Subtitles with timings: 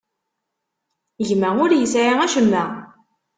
[1.27, 2.63] Gma ur yesɛi acemma.